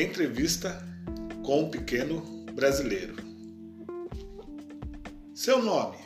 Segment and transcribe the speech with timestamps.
[0.00, 0.80] Entrevista
[1.44, 2.20] com um pequeno
[2.54, 3.16] brasileiro.
[5.34, 5.96] Seu nome?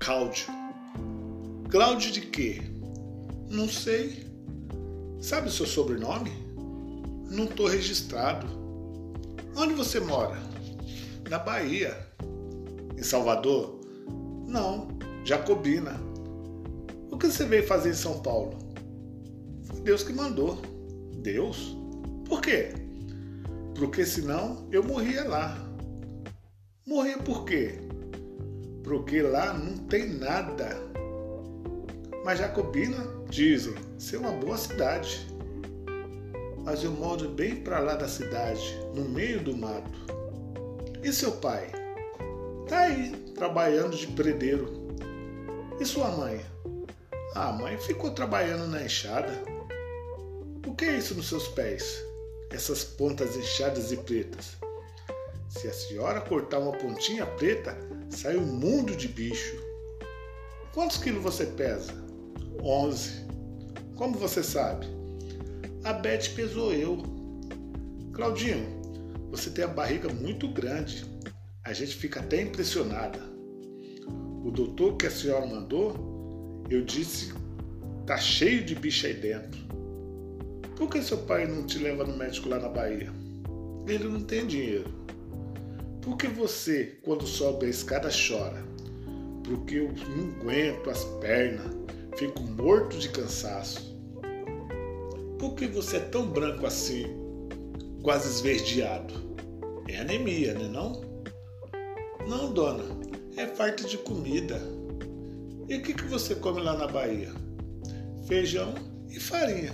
[0.00, 0.46] Cláudio.
[1.70, 2.62] Cláudio de quê?
[3.48, 4.26] Não sei.
[5.20, 6.32] Sabe o seu sobrenome?
[7.30, 8.44] Não estou registrado.
[9.56, 10.36] Onde você mora?
[11.30, 11.96] Na Bahia.
[12.98, 13.82] Em Salvador?
[14.48, 14.88] Não,
[15.24, 15.94] Jacobina.
[17.12, 18.58] O que você veio fazer em São Paulo?
[19.62, 20.60] Foi Deus que mandou.
[21.22, 21.76] Deus?
[22.24, 22.85] Por quê?
[23.78, 25.56] Porque senão eu morria lá.
[26.86, 27.78] Morria por quê?
[28.82, 30.76] Porque lá não tem nada.
[32.24, 32.96] Mas Jacobina,
[33.28, 35.26] dizem, ser uma boa cidade.
[36.64, 40.06] Mas eu moro bem para lá da cidade, no meio do mato.
[41.02, 41.70] E seu pai?
[42.68, 44.88] Tá aí, trabalhando de predeiro.
[45.78, 46.40] E sua mãe?
[47.34, 49.32] A mãe ficou trabalhando na enxada.
[50.66, 52.02] O que é isso nos seus pés?
[52.50, 54.56] Essas pontas inchadas e pretas.
[55.48, 57.76] Se a senhora cortar uma pontinha preta,
[58.10, 59.56] sai um mundo de bicho.
[60.72, 61.92] Quantos quilos você pesa?
[62.62, 63.26] Onze.
[63.94, 64.86] Como você sabe?
[65.84, 67.02] A Beth pesou eu.
[68.12, 68.82] Claudinho,
[69.30, 71.04] você tem a barriga muito grande.
[71.64, 73.20] A gente fica até impressionada.
[74.44, 77.32] O doutor que a senhora mandou, eu disse,
[78.06, 79.65] tá cheio de bicho aí dentro.
[80.76, 83.10] Por que seu pai não te leva no médico lá na Bahia?
[83.88, 84.92] Ele não tem dinheiro.
[86.02, 88.62] Por que você, quando sobe a escada, chora?
[89.42, 91.74] Porque eu não aguento as pernas,
[92.18, 93.96] fico morto de cansaço.
[95.38, 97.06] Por que você é tão branco assim,
[98.02, 99.14] quase esverdeado?
[99.88, 101.00] É anemia, né não?
[102.28, 102.84] Não, dona,
[103.36, 104.60] é farta de comida.
[105.68, 107.32] E o que, que você come lá na Bahia?
[108.26, 108.74] Feijão
[109.08, 109.72] e farinha.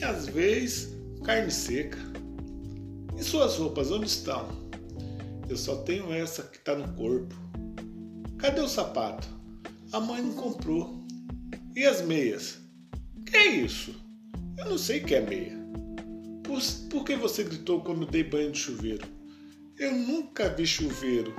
[0.00, 1.98] E às vezes carne seca.
[3.18, 4.48] E suas roupas onde estão?
[5.46, 7.34] Eu só tenho essa que está no corpo.
[8.38, 9.28] Cadê o sapato?
[9.92, 11.04] A mãe não comprou.
[11.76, 12.60] E as meias?
[13.26, 13.94] Que é isso?
[14.56, 15.58] Eu não sei o que é meia.
[16.44, 19.06] Por, por que você gritou quando dei banho de chuveiro?
[19.78, 21.34] Eu nunca vi chuveiro.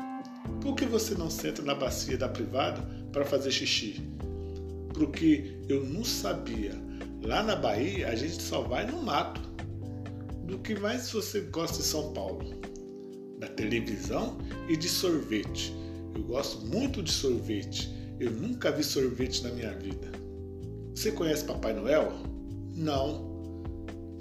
[0.62, 2.80] Por que você não senta na bacia da privada
[3.12, 4.04] para fazer xixi?
[4.94, 6.91] Porque eu não sabia.
[7.24, 9.42] Lá na Bahia a gente só vai no mato.
[10.46, 12.60] Do que mais você gosta de São Paulo?
[13.40, 14.38] Da televisão
[14.68, 15.74] e de sorvete.
[16.16, 17.90] Eu gosto muito de sorvete.
[18.20, 20.12] Eu nunca vi sorvete na minha vida.
[20.96, 22.12] Você conhece Papai Noel?
[22.76, 23.32] Não.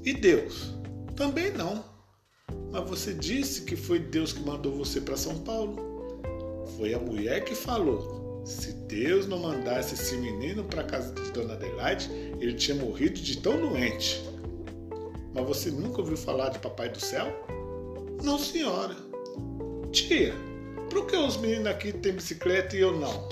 [0.04, 0.74] E Deus?
[1.16, 1.84] Também não.
[2.70, 6.22] Mas você disse que foi Deus que mandou você para São Paulo.
[6.76, 8.19] Foi a mulher que falou.
[8.50, 13.38] Se Deus não mandasse esse menino para casa de Dona Adelaide, ele tinha morrido de
[13.38, 14.20] tão doente.
[15.32, 17.26] Mas você nunca ouviu falar de Papai do Céu?
[18.24, 18.96] Não, senhora.
[19.92, 20.34] Tia,
[20.90, 23.28] por que os meninos aqui têm bicicleta e eu não?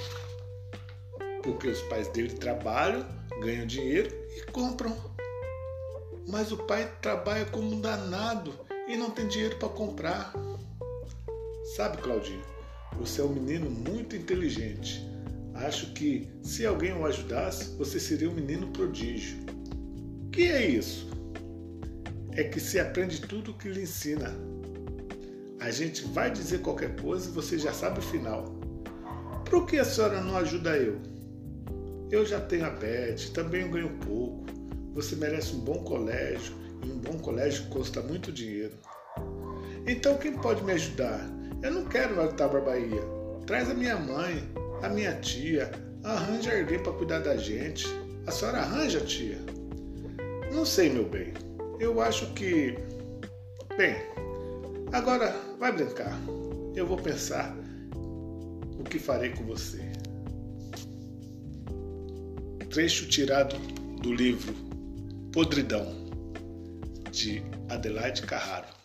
[1.42, 3.04] Porque os pais dele trabalham,
[3.40, 4.96] ganham dinheiro e compram.
[6.28, 8.54] Mas o pai trabalha como um danado
[8.86, 10.32] e não tem dinheiro para comprar.
[11.74, 12.57] Sabe, Claudinho,
[12.98, 15.06] você é um menino muito inteligente.
[15.54, 19.38] Acho que se alguém o ajudasse, você seria um menino prodígio.
[20.32, 21.08] Que é isso?
[22.32, 24.34] É que se aprende tudo o que lhe ensina.
[25.60, 28.44] A gente vai dizer qualquer coisa e você já sabe o final.
[29.48, 31.00] Por que a senhora não ajuda eu?
[32.10, 34.46] Eu já tenho a Beth, também ganho pouco.
[34.94, 36.54] Você merece um bom colégio
[36.84, 38.74] e um bom colégio custa muito dinheiro.
[39.86, 41.37] Então quem pode me ajudar?
[41.62, 43.02] Eu não quero voltar para Bahia.
[43.46, 44.48] Traz a minha mãe,
[44.82, 45.70] a minha tia,
[46.04, 47.86] arranja alguém para cuidar da gente.
[48.26, 49.38] A senhora arranja, tia?
[50.52, 51.32] Não sei, meu bem.
[51.80, 52.76] Eu acho que.
[53.76, 53.96] Bem,
[54.92, 56.16] agora vai brincar.
[56.76, 57.56] Eu vou pensar
[58.78, 59.80] o que farei com você.
[62.70, 63.56] Trecho tirado
[64.02, 64.54] do livro
[65.32, 65.92] Podridão,
[67.10, 68.77] de Adelaide Carraro.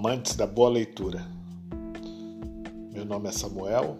[0.00, 1.22] Amantes da boa leitura.
[2.90, 3.98] Meu nome é Samuel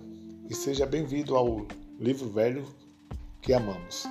[0.49, 1.67] e seja bem-vindo ao
[1.99, 2.64] livro velho
[3.43, 4.05] que amamos.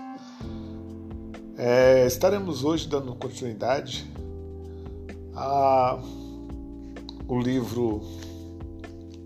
[1.58, 4.08] É, estaremos hoje dando continuidade
[5.34, 6.00] ao
[7.42, 8.02] livro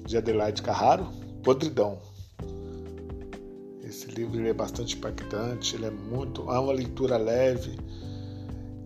[0.06, 1.10] de Adelaide Carraro,
[1.44, 2.00] Podridão.
[3.84, 7.78] Esse livro é bastante impactante, ele é muito, é uma leitura leve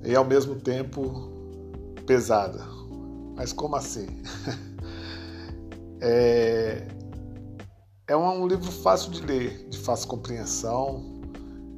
[0.03, 1.29] e ao mesmo tempo
[2.07, 2.75] pesada.
[3.37, 4.07] Mas como assim?
[6.01, 6.87] é,
[8.07, 11.21] é um livro fácil de ler, de fácil compreensão.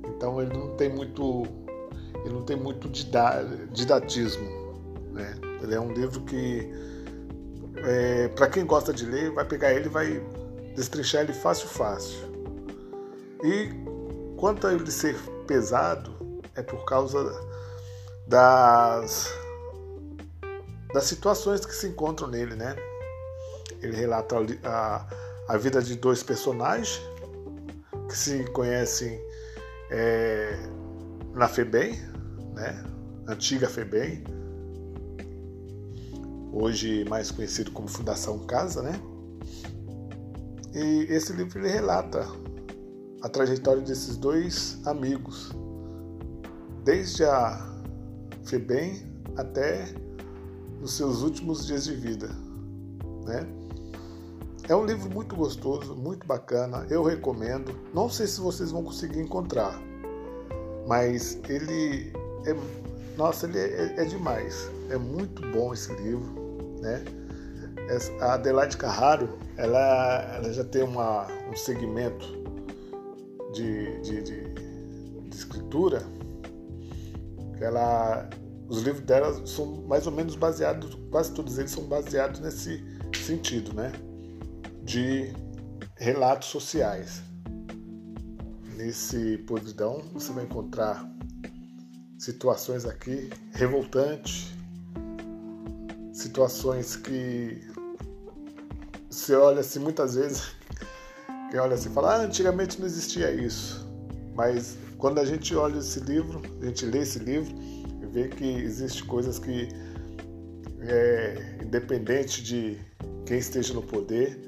[0.07, 1.43] Então ele não tem muito,
[2.23, 4.47] ele não tem muito didatismo.
[5.11, 5.35] Né?
[5.61, 6.71] Ele é um livro que,
[7.83, 10.25] é, para quem gosta de ler, vai pegar ele vai
[10.75, 12.17] destrinchar ele fácil, fácil.
[13.43, 13.69] E
[14.37, 17.37] quanto a ele ser pesado, é por causa
[18.27, 19.38] das
[20.93, 22.75] das situações que se encontram nele, né?
[23.81, 25.07] Ele relata a,
[25.47, 27.01] a vida de dois personagens
[28.07, 29.19] que se conhecem
[29.91, 30.57] é,
[31.33, 31.95] na FEBEM,
[32.55, 32.83] né?
[33.27, 34.23] Antiga FEBEM,
[36.51, 38.99] hoje mais conhecido como Fundação Casa, né?
[40.73, 42.27] E esse livro ele relata
[43.21, 45.51] a trajetória desses dois amigos,
[46.83, 47.69] desde a
[48.43, 49.07] FEBEM
[49.37, 49.93] até
[50.79, 52.29] nos seus últimos dias de vida,
[53.25, 53.47] né?
[54.67, 57.73] É um livro muito gostoso, muito bacana, eu recomendo.
[57.93, 59.81] Não sei se vocês vão conseguir encontrar,
[60.87, 62.13] mas ele
[62.45, 62.55] é,
[63.17, 64.69] nossa, ele é, é demais.
[64.89, 67.03] É muito bom esse livro, né?
[68.21, 72.25] A Adelaide Carraro, ela, ela já tem uma, um segmento
[73.51, 74.53] de, de, de,
[75.29, 76.05] de escritura
[77.61, 78.29] ela
[78.69, 82.85] os livros dela são mais ou menos baseados, quase todos eles são baseados nesse
[83.25, 83.91] sentido, né?
[84.83, 85.33] De
[85.95, 87.21] relatos sociais.
[88.77, 91.09] Nesse podridão você vai encontrar
[92.17, 94.51] situações aqui revoltantes,
[96.13, 97.67] situações que
[99.09, 100.51] você olha assim muitas vezes,
[101.49, 103.87] que olha assim fala, ah, antigamente não existia isso.
[104.35, 107.55] Mas quando a gente olha esse livro, a gente lê esse livro,
[108.11, 109.69] vê que existe coisas que,
[110.81, 112.77] é, independente de
[113.25, 114.39] quem esteja no poder,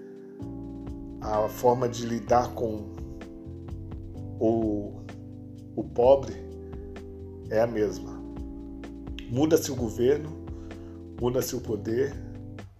[1.22, 2.96] a forma de lidar com
[4.40, 5.04] o,
[5.75, 6.34] o pobre
[7.50, 8.19] é a mesma.
[9.30, 10.46] Muda-se o governo,
[11.22, 12.13] muda-se o poder,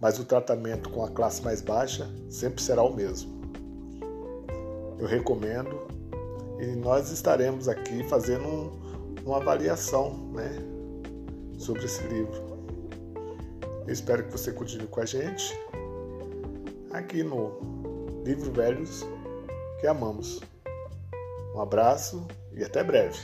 [0.00, 3.40] mas o tratamento com a classe mais baixa sempre será o mesmo.
[4.98, 5.86] Eu recomendo
[6.58, 8.70] e nós estaremos aqui fazendo um,
[9.24, 10.71] uma avaliação né,
[11.62, 12.42] sobre esse livro.
[13.86, 15.56] Eu espero que você continue com a gente
[16.90, 19.04] aqui no Livro Velhos
[19.80, 20.40] que Amamos.
[21.54, 23.18] Um abraço e até breve.